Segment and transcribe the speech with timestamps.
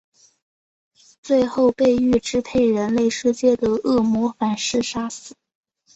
[1.21, 5.35] 最后被欲支配人类世界的恶魔反噬杀死。